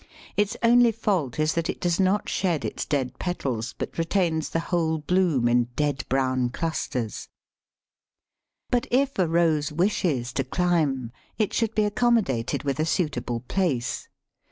Its 0.35 0.57
only 0.63 0.91
fault 0.91 1.37
is 1.37 1.53
that 1.53 1.69
it 1.69 1.79
does 1.79 1.99
not 1.99 2.27
shed 2.27 2.65
its 2.65 2.85
dead 2.87 3.19
petals, 3.19 3.75
but 3.77 3.99
retains 3.99 4.49
the 4.49 4.59
whole 4.59 4.97
bloom 4.97 5.47
in 5.47 5.65
dead 5.75 6.05
brown 6.09 6.49
clusters. 6.49 7.29
But 8.71 8.87
if 8.89 9.19
a 9.19 9.27
Rose 9.27 9.71
wishes 9.71 10.33
to 10.33 10.43
climb, 10.43 11.11
it 11.37 11.53
should 11.53 11.75
be 11.75 11.83
accommodated 11.83 12.63
with 12.63 12.79
a 12.79 12.83
suitable 12.85 13.41
place. 13.41 14.07